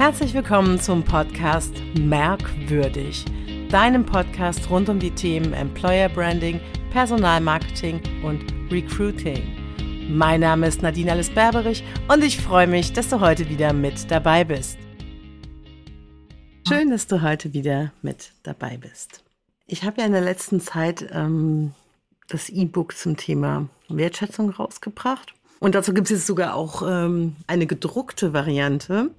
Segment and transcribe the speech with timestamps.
[0.00, 3.22] Herzlich willkommen zum Podcast Merkwürdig,
[3.68, 6.58] deinem Podcast rund um die Themen Employer Branding,
[6.90, 8.42] Personalmarketing und
[8.72, 9.42] Recruiting.
[10.08, 14.10] Mein Name ist Nadine Alice Berberich und ich freue mich, dass du heute wieder mit
[14.10, 14.78] dabei bist.
[16.66, 19.22] Schön, dass du heute wieder mit dabei bist.
[19.66, 21.74] Ich habe ja in der letzten Zeit ähm,
[22.26, 25.34] das E-Book zum Thema Wertschätzung rausgebracht.
[25.58, 29.10] Und dazu gibt es jetzt sogar auch ähm, eine gedruckte Variante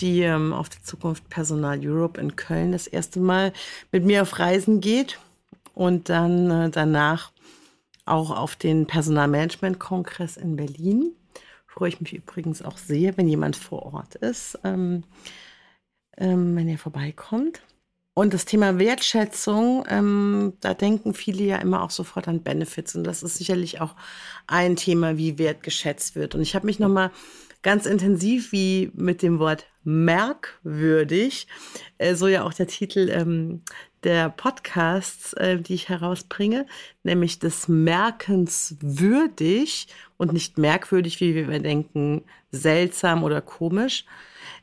[0.00, 3.52] die ähm, auf die Zukunft Personal Europe in Köln das erste Mal
[3.92, 5.18] mit mir auf Reisen geht
[5.74, 7.32] und dann äh, danach
[8.04, 11.12] auch auf den Personalmanagement-Kongress in Berlin.
[11.66, 15.04] Freue ich mich übrigens auch sehr, wenn jemand vor Ort ist, ähm,
[16.16, 17.60] ähm, wenn er vorbeikommt.
[18.14, 22.96] Und das Thema Wertschätzung, ähm, da denken viele ja immer auch sofort an Benefits.
[22.96, 23.94] Und das ist sicherlich auch
[24.48, 26.34] ein Thema, wie wertgeschätzt wird.
[26.34, 27.12] Und ich habe mich nochmal
[27.62, 31.46] ganz intensiv wie mit dem Wort merkwürdig,
[31.98, 33.62] äh, so ja auch der Titel ähm,
[34.04, 36.66] der Podcasts, äh, die ich herausbringe,
[37.02, 44.04] nämlich des Merkens würdig und nicht merkwürdig, wie wir denken, seltsam oder komisch,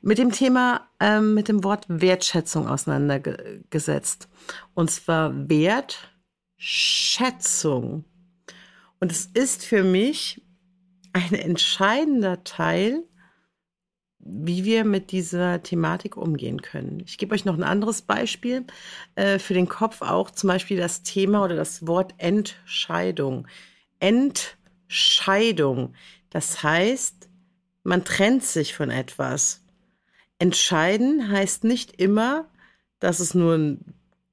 [0.02, 4.28] mit dem Thema, ähm, mit dem Wort Wertschätzung auseinandergesetzt.
[4.74, 8.04] Und zwar Wertschätzung.
[9.00, 10.42] Und es ist für mich
[11.16, 13.04] ein entscheidender Teil,
[14.20, 17.02] wie wir mit dieser Thematik umgehen können.
[17.06, 18.66] Ich gebe euch noch ein anderes Beispiel
[19.16, 23.48] äh, für den Kopf auch, zum Beispiel das Thema oder das Wort Entscheidung.
[24.00, 25.94] Entscheidung,
[26.32, 27.30] das heißt,
[27.84, 29.62] man trennt sich von etwas.
[30.38, 32.50] Entscheiden heißt nicht immer,
[33.00, 33.78] dass es nur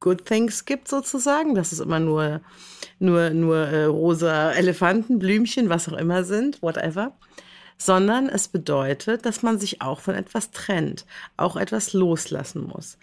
[0.01, 2.41] Good Things gibt sozusagen, dass es immer nur,
[3.03, 7.17] nur, nur äh, rosa Elefanten, Blümchen, was auch immer sind, whatever,
[7.77, 11.05] sondern es bedeutet, dass man sich auch von etwas trennt,
[11.37, 12.99] auch etwas loslassen muss.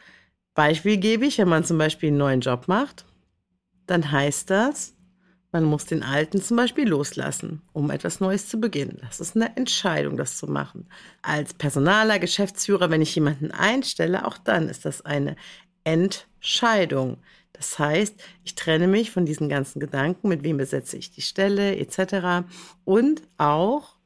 [0.55, 3.05] Beispiel gebe ich, wenn man zum Beispiel einen neuen Job macht,
[3.85, 4.93] dann heißt das,
[5.51, 8.99] man muss den alten zum Beispiel loslassen, um etwas Neues zu beginnen.
[9.01, 10.87] Das ist eine Entscheidung, das zu machen.
[11.23, 15.35] Als Personaler, Geschäftsführer, wenn ich jemanden einstelle, auch dann ist das eine
[15.83, 17.17] Entscheidung.
[17.53, 21.75] Das heißt, ich trenne mich von diesen ganzen Gedanken, mit wem besetze ich die Stelle
[21.77, 22.47] etc.
[22.85, 23.97] Und auch,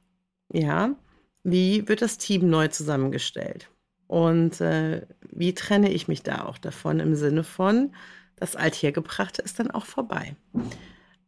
[0.51, 0.95] ja,
[1.43, 3.69] wie wird das Team neu zusammengestellt?
[4.07, 7.93] Und äh, wie trenne ich mich da auch davon im Sinne von,
[8.35, 10.35] das Althergebrachte ist dann auch vorbei.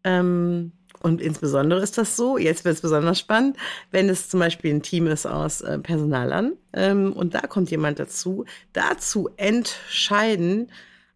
[0.03, 0.71] Ähm,
[1.01, 3.57] und insbesondere ist das so, jetzt wird es besonders spannend,
[3.91, 7.99] wenn es zum Beispiel ein Team ist aus äh, Personalern ähm, und da kommt jemand
[7.99, 10.71] dazu, dazu entscheiden,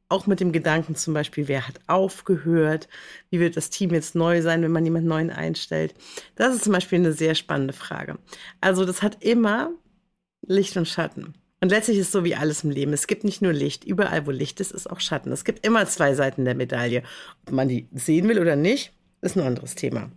[0.09, 2.90] auch mit dem Gedanken zum Beispiel, wer hat aufgehört,
[3.30, 5.94] wie wird das Team jetzt neu sein, wenn man jemanden neuen einstellt.
[6.36, 8.18] Das ist zum Beispiel eine sehr spannende Frage.
[8.59, 9.72] Also das hat immer
[10.42, 11.36] Licht und Schatten.
[11.62, 12.94] Und letztlich ist es so wie alles im Leben.
[12.94, 13.84] Es gibt nicht nur Licht.
[13.84, 15.31] Überall, wo Licht ist, ist auch Schatten.
[15.31, 17.03] Es gibt immer zwei Seiten der Medaille.
[17.46, 20.09] Ob man die sehen will oder nicht, ist ein anderes Thema.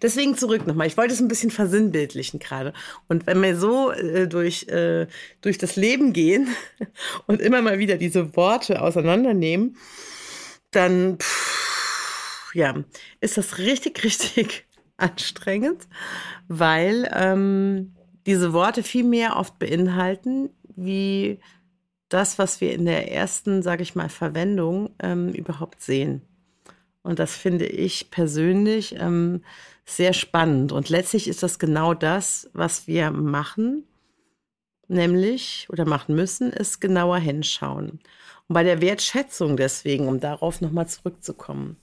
[0.00, 0.86] Deswegen zurück nochmal.
[0.86, 2.72] Ich wollte es ein bisschen versinnbildlichen gerade.
[3.08, 5.06] Und wenn wir so äh, durch, äh,
[5.40, 6.48] durch das Leben gehen
[7.26, 9.76] und immer mal wieder diese Worte auseinandernehmen,
[10.70, 12.74] dann pff, ja,
[13.20, 14.66] ist das richtig, richtig
[14.96, 15.88] anstrengend,
[16.48, 17.94] weil ähm,
[18.26, 21.40] diese Worte viel mehr oft beinhalten, wie
[22.08, 26.22] das, was wir in der ersten, sage ich mal, Verwendung ähm, überhaupt sehen.
[27.02, 29.42] Und das finde ich persönlich ähm,
[29.84, 30.72] sehr spannend.
[30.72, 33.84] Und letztlich ist das genau das, was wir machen,
[34.88, 38.00] nämlich oder machen müssen, ist genauer hinschauen.
[38.48, 41.76] Und bei der Wertschätzung deswegen, um darauf nochmal zurückzukommen.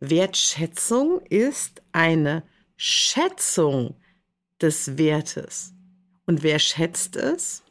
[0.00, 2.42] Wertschätzung ist eine
[2.76, 3.94] Schätzung
[4.60, 5.72] des Wertes.
[6.26, 7.62] Und wer schätzt es?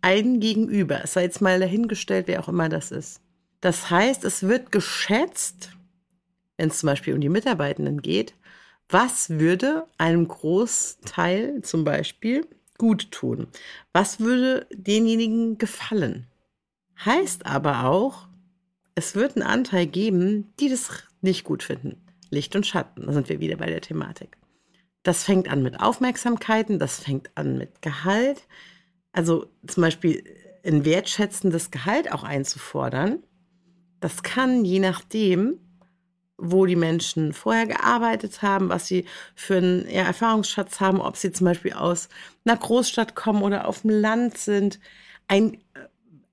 [0.00, 1.02] Ein Gegenüber.
[1.02, 3.20] Es sei jetzt mal dahingestellt, wer auch immer das ist.
[3.60, 5.70] Das heißt, es wird geschätzt,
[6.56, 8.34] wenn es zum Beispiel um die Mitarbeitenden geht,
[8.88, 12.46] was würde einem Großteil zum Beispiel
[12.78, 13.48] gut tun?
[13.92, 16.26] Was würde denjenigen gefallen?
[17.04, 18.28] Heißt aber auch,
[18.94, 20.90] es wird einen Anteil geben, die das
[21.20, 22.00] nicht gut finden.
[22.30, 24.36] Licht und Schatten, da sind wir wieder bei der Thematik.
[25.02, 28.46] Das fängt an mit Aufmerksamkeiten, das fängt an mit Gehalt.
[29.12, 30.24] Also zum Beispiel
[30.64, 33.22] ein wertschätzendes Gehalt auch einzufordern.
[34.00, 35.58] Das kann je nachdem,
[36.38, 39.04] wo die Menschen vorher gearbeitet haben, was sie
[39.34, 42.08] für einen ja, Erfahrungsschatz haben, ob sie zum Beispiel aus
[42.44, 44.78] einer Großstadt kommen oder auf dem Land sind.
[45.26, 45.58] Ein,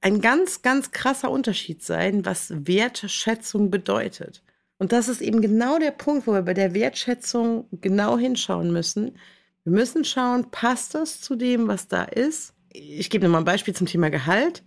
[0.01, 4.43] ein ganz, ganz krasser Unterschied sein, was Wertschätzung bedeutet.
[4.77, 9.17] Und das ist eben genau der Punkt, wo wir bei der Wertschätzung genau hinschauen müssen.
[9.63, 12.55] Wir müssen schauen, passt das zu dem, was da ist?
[12.75, 14.63] ich gebe nochmal ein Beispiel zum Thema Gehalt.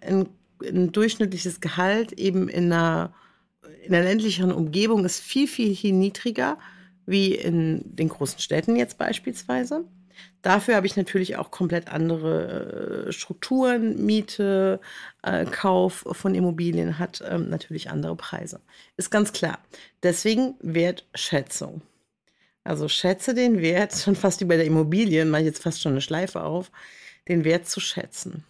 [0.00, 0.28] Ein,
[0.64, 3.14] ein durchschnittliches Gehalt eben in einer,
[3.84, 6.58] in einer ländlicheren Umgebung ist viel, viel, viel niedriger
[7.06, 9.84] wie in den großen Städten jetzt beispielsweise.
[10.42, 14.04] Dafür habe ich natürlich auch komplett andere äh, Strukturen.
[14.04, 14.80] Miete,
[15.22, 18.60] äh, Kauf von Immobilien hat ähm, natürlich andere Preise.
[18.96, 19.58] Ist ganz klar.
[20.02, 21.82] Deswegen Wertschätzung.
[22.64, 25.92] Also schätze den Wert, schon fast wie bei der Immobilien, mache ich jetzt fast schon
[25.92, 26.70] eine Schleife auf,
[27.28, 28.44] den Wert zu schätzen.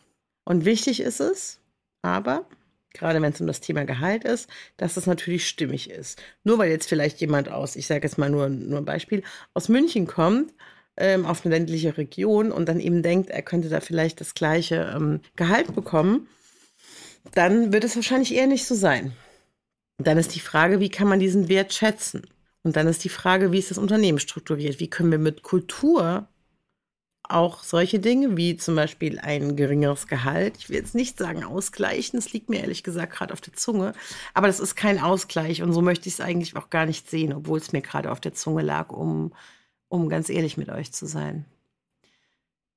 [0.44, 1.60] Und wichtig ist es,
[2.02, 2.46] aber
[2.94, 6.22] gerade wenn es um das Thema Gehalt ist, dass es natürlich stimmig ist.
[6.44, 9.22] Nur weil jetzt vielleicht jemand aus, ich sage jetzt mal nur, nur ein Beispiel,
[9.54, 10.52] aus München kommt,
[10.96, 14.92] ähm, auf eine ländliche Region und dann eben denkt, er könnte da vielleicht das gleiche
[14.94, 16.28] ähm, Gehalt bekommen,
[17.34, 19.12] dann wird es wahrscheinlich eher nicht so sein.
[19.98, 22.26] Dann ist die Frage, wie kann man diesen Wert schätzen?
[22.62, 24.80] Und dann ist die Frage, wie ist das Unternehmen strukturiert?
[24.80, 26.28] Wie können wir mit Kultur
[27.22, 32.18] auch solche Dinge wie zum Beispiel ein geringeres Gehalt, ich will jetzt nicht sagen ausgleichen,
[32.18, 33.94] das liegt mir ehrlich gesagt gerade auf der Zunge,
[34.34, 37.32] aber das ist kein Ausgleich und so möchte ich es eigentlich auch gar nicht sehen,
[37.32, 39.32] obwohl es mir gerade auf der Zunge lag, um
[39.92, 41.44] um ganz ehrlich mit euch zu sein.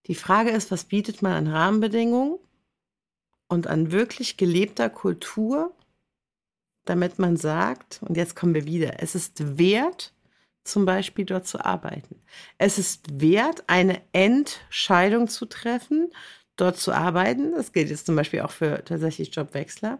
[0.07, 2.37] Die Frage ist, was bietet man an Rahmenbedingungen
[3.47, 5.73] und an wirklich gelebter Kultur,
[6.83, 10.13] damit man sagt, und jetzt kommen wir wieder, es ist wert,
[10.65, 12.21] zum Beispiel dort zu arbeiten.
[12.57, 16.11] Es ist wert, eine Entscheidung zu treffen,
[16.57, 17.51] dort zu arbeiten.
[17.51, 19.99] Das gilt jetzt zum Beispiel auch für tatsächlich Jobwechsler.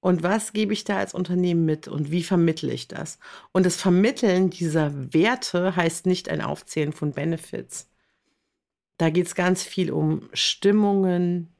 [0.00, 3.18] Und was gebe ich da als Unternehmen mit und wie vermittle ich das?
[3.52, 7.90] Und das Vermitteln dieser Werte heißt nicht ein Aufzählen von Benefits.
[8.96, 11.54] Da geht es ganz viel um Stimmungen,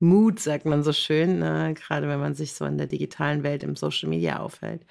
[0.00, 1.74] Mut, sagt man so schön, ne?
[1.74, 4.84] gerade wenn man sich so in der digitalen Welt im Social Media aufhält.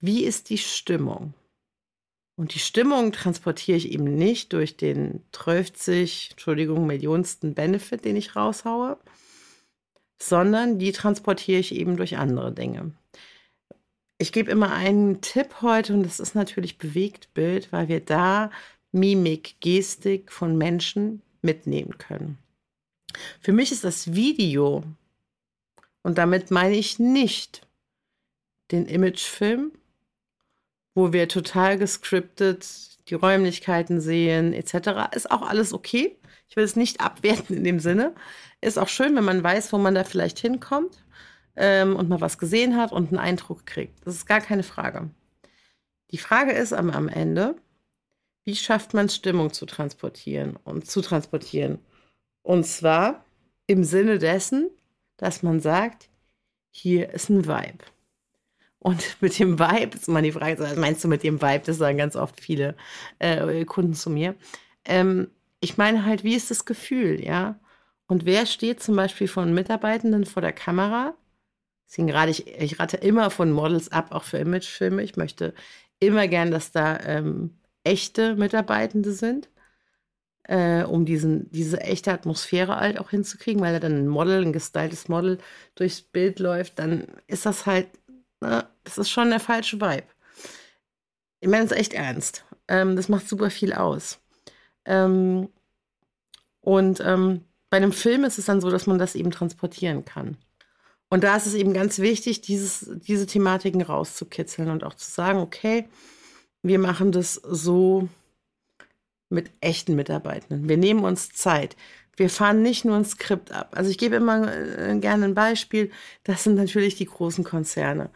[0.00, 1.32] Wie ist die Stimmung?
[2.42, 8.34] Und die Stimmung transportiere ich eben nicht durch den 30, Entschuldigung, Millionsten Benefit, den ich
[8.34, 8.98] raushaue,
[10.20, 12.90] sondern die transportiere ich eben durch andere Dinge.
[14.18, 18.50] Ich gebe immer einen Tipp heute und das ist natürlich Bewegtbild, weil wir da
[18.90, 22.38] Mimik, Gestik von Menschen mitnehmen können.
[23.38, 24.82] Für mich ist das Video,
[26.02, 27.64] und damit meine ich nicht
[28.72, 29.70] den Imagefilm,
[30.94, 32.66] wo wir total gescriptet
[33.08, 35.14] die Räumlichkeiten sehen etc.
[35.14, 36.16] Ist auch alles okay.
[36.48, 38.14] Ich will es nicht abwerten in dem Sinne.
[38.60, 41.02] Ist auch schön, wenn man weiß, wo man da vielleicht hinkommt
[41.56, 44.06] ähm, und mal was gesehen hat und einen Eindruck kriegt.
[44.06, 45.10] Das ist gar keine Frage.
[46.10, 47.56] Die Frage ist am, am Ende,
[48.44, 51.78] wie schafft man Stimmung zu transportieren und zu transportieren?
[52.42, 53.24] Und zwar
[53.66, 54.70] im Sinne dessen,
[55.16, 56.08] dass man sagt,
[56.70, 57.84] hier ist ein Vibe.
[58.82, 61.62] Und mit dem Vibe ist mal die Frage, was meinst du mit dem Vibe?
[61.64, 62.74] Das sagen ganz oft viele
[63.20, 64.34] äh, Kunden zu mir.
[64.84, 65.28] Ähm,
[65.60, 67.60] ich meine halt, wie ist das Gefühl, ja?
[68.08, 71.14] Und wer steht zum Beispiel von Mitarbeitenden vor der Kamera?
[71.88, 75.02] Deswegen gerade ich, ich rate immer von Models ab, auch für Imagefilme.
[75.02, 75.54] Ich möchte
[76.00, 79.48] immer gern, dass da ähm, echte Mitarbeitende sind,
[80.44, 84.52] äh, um diesen, diese echte Atmosphäre halt auch hinzukriegen, weil da dann ein Model, ein
[84.52, 85.38] gestyltes Model
[85.76, 87.88] durchs Bild läuft, dann ist das halt,
[88.42, 90.06] na, das ist schon der falsche Vibe.
[91.40, 92.44] Ich meine es echt ernst.
[92.68, 94.18] Ähm, das macht super viel aus.
[94.84, 95.48] Ähm,
[96.60, 100.36] und ähm, bei einem Film ist es dann so, dass man das eben transportieren kann.
[101.08, 105.38] Und da ist es eben ganz wichtig, dieses, diese Thematiken rauszukitzeln und auch zu sagen,
[105.40, 105.88] okay,
[106.62, 108.08] wir machen das so
[109.28, 110.68] mit echten Mitarbeitenden.
[110.68, 111.76] Wir nehmen uns Zeit.
[112.16, 113.72] Wir fahren nicht nur ein Skript ab.
[113.76, 115.90] Also ich gebe immer äh, gerne ein Beispiel.
[116.24, 118.10] Das sind natürlich die großen Konzerne.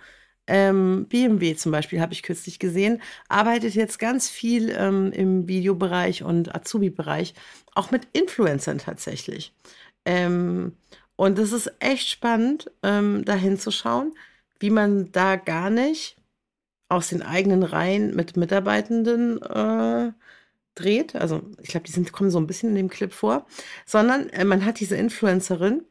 [0.47, 6.23] Ähm, BMW zum Beispiel habe ich kürzlich gesehen, arbeitet jetzt ganz viel ähm, im Videobereich
[6.23, 7.35] und Azubi-Bereich,
[7.75, 9.53] auch mit Influencern tatsächlich.
[10.05, 10.77] Ähm,
[11.17, 14.15] und es ist echt spannend, ähm, da hinzuschauen,
[14.61, 16.17] wie man da gar nicht
[16.89, 20.13] aus den eigenen Reihen mit Mitarbeitenden äh,
[20.75, 21.17] dreht.
[21.17, 23.47] Also ich glaube, die sind, kommen so ein bisschen in dem Clip vor,
[23.87, 25.83] sondern äh, man hat diese Influencerin,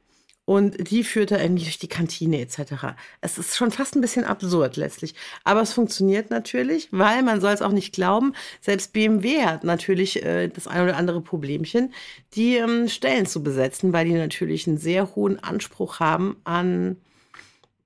[0.45, 2.95] und die führt er irgendwie durch die Kantine etc.
[3.19, 5.15] Es ist schon fast ein bisschen absurd letztlich.
[5.43, 10.23] Aber es funktioniert natürlich, weil man soll es auch nicht glauben, selbst BMW hat natürlich
[10.23, 11.93] äh, das ein oder andere Problemchen,
[12.35, 16.97] die ähm, Stellen zu besetzen, weil die natürlich einen sehr hohen Anspruch haben an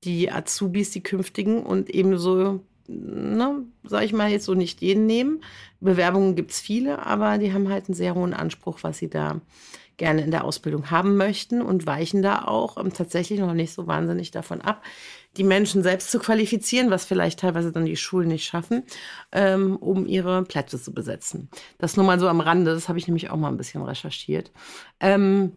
[0.04, 5.44] die Azubis, die künftigen und ebenso ne, sag ich mal, jetzt so nicht jeden nehmen.
[5.80, 9.40] Bewerbungen gibt es viele, aber die haben halt einen sehr hohen Anspruch, was sie da
[10.00, 13.86] gerne in der Ausbildung haben möchten und weichen da auch ähm, tatsächlich noch nicht so
[13.86, 14.82] wahnsinnig davon ab,
[15.38, 18.84] die Menschen selbst zu qualifizieren, was vielleicht teilweise dann die Schulen nicht schaffen,
[19.32, 21.50] ähm, um ihre Plätze zu besetzen.
[21.78, 24.52] Das nur mal so am Rande, das habe ich nämlich auch mal ein bisschen recherchiert.
[25.00, 25.52] Ähm,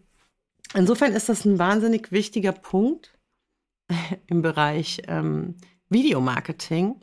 [0.74, 3.18] insofern ist das ein wahnsinnig wichtiger Punkt
[4.26, 5.56] im Bereich ähm,
[5.88, 6.96] Videomarketing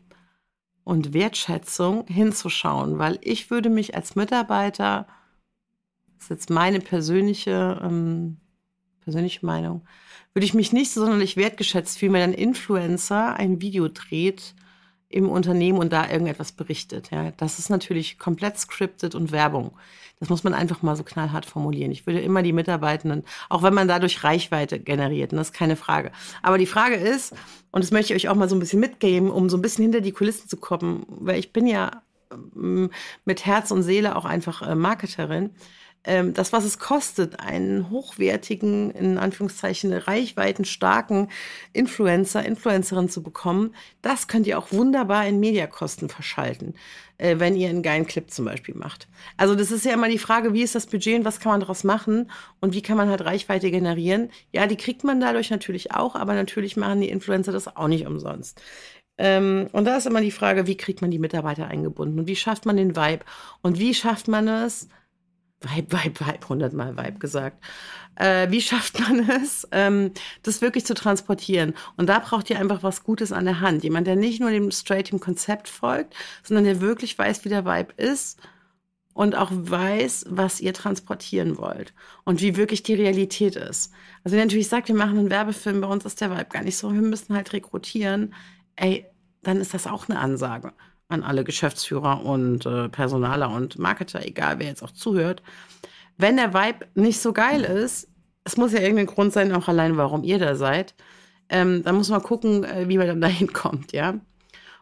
[0.84, 5.08] und Wertschätzung hinzuschauen, weil ich würde mich als Mitarbeiter,
[6.20, 8.38] das ist jetzt meine persönliche, ähm,
[9.02, 9.82] persönliche Meinung,
[10.34, 14.54] würde ich mich nicht so sonderlich wertgeschätzt fühlen, wenn ein Influencer ein Video dreht
[15.08, 17.10] im Unternehmen und da irgendetwas berichtet.
[17.10, 19.72] Ja, das ist natürlich komplett scripted und Werbung.
[20.20, 21.92] Das muss man einfach mal so knallhart formulieren.
[21.92, 26.12] Ich würde immer die Mitarbeitenden, auch wenn man dadurch Reichweite generiert, das ist keine Frage.
[26.44, 27.34] Aber die Frage ist,
[27.72, 29.84] und das möchte ich euch auch mal so ein bisschen mitgeben, um so ein bisschen
[29.84, 32.92] hinter die Kulissen zu kommen, weil ich bin ja ähm,
[33.26, 35.52] mit Herz und Seele auch einfach äh, Marketerin
[36.10, 41.30] ähm, das, was es kostet, einen hochwertigen, in Anführungszeichen reichweitenstarken
[41.72, 46.74] Influencer, Influencerin zu bekommen, das könnt ihr auch wunderbar in Mediakosten verschalten,
[47.20, 49.08] äh, wenn ihr einen geilen Clip zum Beispiel macht.
[49.38, 51.60] Also das ist ja immer die Frage, wie ist das Budget und was kann man
[51.60, 54.32] daraus machen und wie kann man halt Reichweite generieren.
[54.52, 58.08] Ja, die kriegt man dadurch natürlich auch, aber natürlich machen die Influencer das auch nicht
[58.08, 58.60] umsonst.
[59.20, 62.36] Ähm, und da ist immer die Frage, wie kriegt man die Mitarbeiter eingebunden und wie
[62.38, 63.26] schafft man den Vibe
[63.62, 64.88] und wie schafft man es,
[65.62, 67.64] Vibe, Vibe, Vibe, hundertmal Vibe gesagt.
[68.16, 70.12] Äh, wie schafft man es, ähm,
[70.44, 71.74] das wirklich zu transportieren?
[71.98, 73.84] Und da braucht ihr einfach was Gutes an der Hand.
[73.84, 77.66] Jemand, der nicht nur dem straight dem Konzept folgt, sondern der wirklich weiß, wie der
[77.66, 78.40] Vibe ist
[79.14, 83.92] und auch weiß, was ihr transportieren wollt und wie wirklich die Realität ist.
[84.24, 86.64] Also wenn ihr natürlich sagt, wir machen einen Werbefilm, bei uns ist der Vibe gar
[86.64, 88.34] nicht so, wir müssen halt rekrutieren,
[88.78, 89.06] ey,
[89.44, 90.74] dann ist das auch eine Ansage
[91.10, 95.42] an alle Geschäftsführer und äh, Personaler und Marketer, egal wer jetzt auch zuhört.
[96.18, 98.08] Wenn der Vibe nicht so geil ist,
[98.44, 100.94] es muss ja irgendein Grund sein, auch allein, warum ihr da seid,
[101.50, 104.16] ähm, dann muss man gucken, äh, wie man dann dahin kommt, ja.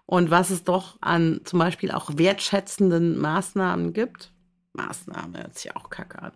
[0.06, 4.32] Und was es doch an zum Beispiel auch wertschätzenden Maßnahmen gibt.
[4.78, 6.32] Maßnahme, hört sich auch kacke an,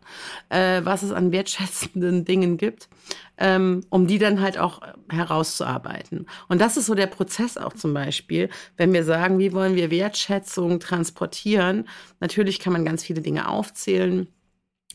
[0.50, 2.90] äh, was es an wertschätzenden Dingen gibt,
[3.38, 6.28] ähm, um die dann halt auch herauszuarbeiten.
[6.50, 9.92] Und das ist so der Prozess auch zum Beispiel, wenn wir sagen, wie wollen wir
[9.92, 11.88] Wertschätzung transportieren.
[12.20, 14.28] Natürlich kann man ganz viele Dinge aufzählen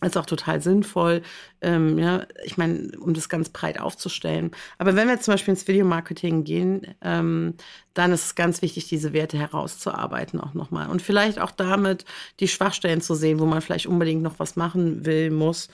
[0.03, 1.23] ist auch total sinnvoll,
[1.63, 4.51] ähm, ja, ich meine, um das ganz breit aufzustellen.
[4.77, 7.55] Aber wenn wir zum Beispiel ins Videomarketing gehen, ähm,
[7.95, 10.91] dann ist es ganz wichtig, diese Werte herauszuarbeiten auch nochmal.
[10.91, 12.05] Und vielleicht auch damit
[12.41, 15.69] die Schwachstellen zu sehen, wo man vielleicht unbedingt noch was machen will, muss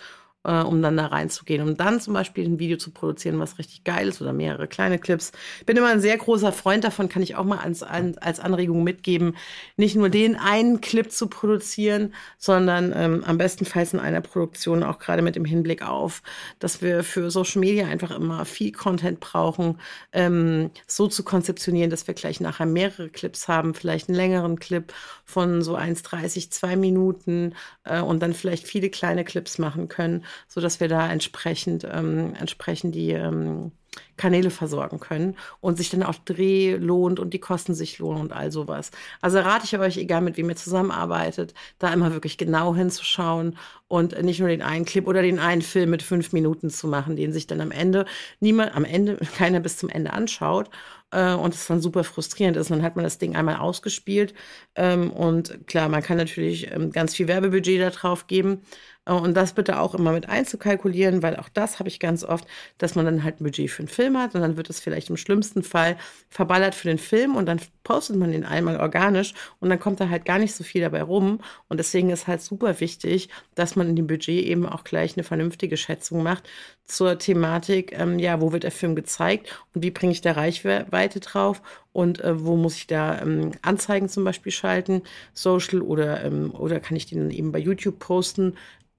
[0.45, 3.85] äh, um dann da reinzugehen, um dann zum Beispiel ein Video zu produzieren, was richtig
[3.85, 5.33] geil ist oder mehrere kleine Clips.
[5.67, 9.37] Bin immer ein sehr großer Freund davon, kann ich auch mal als, als Anregung mitgeben,
[9.77, 14.99] nicht nur den einen Clip zu produzieren, sondern ähm, am bestenfalls in einer Produktion auch
[14.99, 16.23] gerade mit dem Hinblick auf,
[16.59, 19.79] dass wir für Social Media einfach immer viel Content brauchen,
[20.13, 24.93] ähm, so zu konzeptionieren, dass wir gleich nachher mehrere Clips haben, vielleicht einen längeren Clip
[25.25, 30.61] von so 1,30, zwei Minuten äh, und dann vielleicht viele kleine Clips machen können, so
[30.61, 33.73] dass wir da entsprechend, ähm, entsprechend die ähm,
[34.17, 38.33] Kanäle versorgen können und sich dann auch Dreh lohnt und die Kosten sich lohnen und
[38.33, 38.91] all sowas.
[39.21, 43.59] Also rate ich euch, egal mit wem ihr zusammenarbeitet, da immer wirklich genau hinzuschauen
[43.89, 47.17] und nicht nur den einen Clip oder den einen Film mit fünf Minuten zu machen,
[47.17, 48.07] den sich dann am Ende
[48.41, 50.71] niemand, am Ende keiner bis zum Ende anschaut
[51.11, 52.71] äh, und es dann super frustrierend ist.
[52.71, 54.35] Und dann hat man das Ding einmal ausgespielt
[54.75, 58.63] ähm, und klar, man kann natürlich ähm, ganz viel Werbebudget da drauf geben,
[59.05, 62.47] und das bitte auch immer mit einzukalkulieren, weil auch das habe ich ganz oft,
[62.79, 65.11] dass man dann halt ein Budget für einen Film hat und dann wird es vielleicht
[65.11, 65.97] im schlimmsten Fall
[66.31, 70.09] verballert für den Film und dann postet man den einmal organisch und dann kommt da
[70.09, 71.41] halt gar nicht so viel dabei rum.
[71.69, 75.25] Und deswegen ist halt super wichtig, dass man in dem Budget eben auch gleich eine
[75.25, 76.49] vernünftige Schätzung macht
[76.85, 81.19] zur Thematik, ähm, ja, wo wird der Film gezeigt und wie bringe ich da Reichweite
[81.19, 81.61] drauf
[81.93, 85.03] und äh, wo muss ich da ähm, Anzeigen zum Beispiel schalten,
[85.35, 88.55] Social oder, ähm, oder kann ich den dann eben bei YouTube posten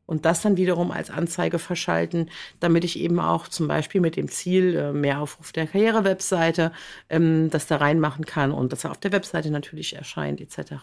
[0.05, 4.27] und das dann wiederum als Anzeige verschalten, damit ich eben auch zum Beispiel mit dem
[4.27, 6.71] Ziel äh, mehr Aufruf der Karriere-Webseite
[7.09, 10.73] ähm, das da reinmachen kann und dass er auf der Webseite natürlich erscheint etc.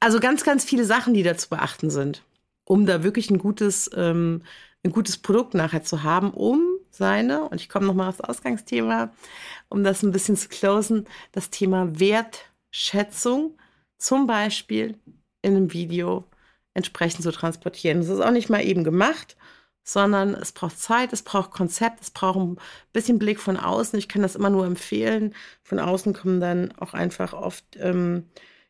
[0.00, 2.22] Also ganz, ganz viele Sachen, die da zu beachten sind,
[2.64, 4.42] um da wirklich ein gutes, ähm,
[4.84, 9.10] ein gutes Produkt nachher zu haben, um seine, und ich komme nochmal aufs Ausgangsthema,
[9.68, 13.56] um das ein bisschen zu closen, das Thema Wertschätzung
[13.96, 14.98] zum Beispiel
[15.42, 16.24] in einem Video
[16.74, 17.98] entsprechend zu transportieren.
[18.00, 19.36] Das ist auch nicht mal eben gemacht,
[19.82, 22.58] sondern es braucht Zeit, es braucht Konzept, es braucht ein
[22.92, 23.98] bisschen Blick von außen.
[23.98, 25.34] Ich kann das immer nur empfehlen.
[25.62, 28.26] Von außen kommen dann auch einfach oft ähm,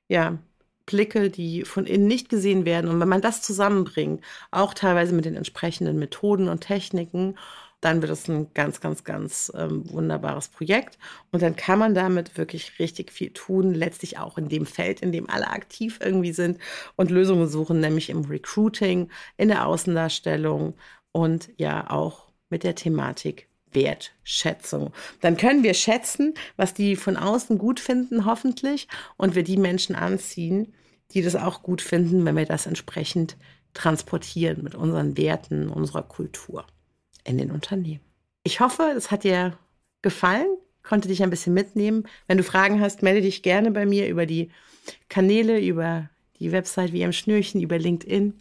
[0.07, 0.39] ja,
[0.87, 2.89] Blicke, die von innen nicht gesehen werden.
[2.89, 7.37] Und wenn man das zusammenbringt, auch teilweise mit den entsprechenden Methoden und Techniken,
[7.81, 10.99] dann wird es ein ganz, ganz, ganz ähm, wunderbares Projekt.
[11.31, 15.13] Und dann kann man damit wirklich richtig viel tun, letztlich auch in dem Feld, in
[15.13, 16.59] dem alle aktiv irgendwie sind
[16.97, 20.75] und Lösungen suchen, nämlich im Recruiting, in der Außendarstellung
[21.13, 24.93] und ja auch mit der Thematik Wertschätzung.
[25.21, 29.95] Dann können wir schätzen, was die von außen gut finden, hoffentlich, und wir die Menschen
[29.95, 30.73] anziehen,
[31.13, 33.37] die das auch gut finden, wenn wir das entsprechend
[33.75, 36.65] transportieren mit unseren Werten, unserer Kultur
[37.29, 38.01] in den Unternehmen.
[38.43, 39.59] Ich hoffe, es hat dir
[40.03, 40.49] gefallen,
[40.83, 42.05] konnte dich ein bisschen mitnehmen.
[42.27, 44.51] Wenn du Fragen hast, melde dich gerne bei mir über die
[45.09, 46.09] Kanäle, über
[46.41, 48.35] die Website wie am Schnürchen, über LinkedIn.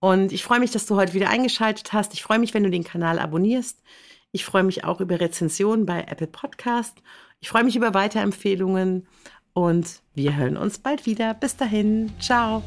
[0.00, 2.14] Und ich freue mich, dass du heute wieder eingeschaltet hast.
[2.14, 3.82] Ich freue mich, wenn du den Kanal abonnierst.
[4.32, 6.98] Ich freue mich auch über Rezensionen bei Apple Podcast.
[7.40, 9.06] Ich freue mich über Weiterempfehlungen
[9.52, 11.34] und wir hören uns bald wieder.
[11.34, 12.62] Bis dahin, ciao.